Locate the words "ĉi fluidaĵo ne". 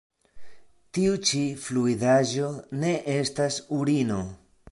1.31-2.95